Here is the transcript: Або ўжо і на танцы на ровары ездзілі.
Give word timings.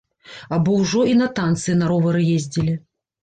Або 0.55 0.77
ўжо 0.77 1.03
і 1.09 1.13
на 1.19 1.27
танцы 1.39 1.77
на 1.81 1.91
ровары 1.91 2.23
ездзілі. 2.39 2.73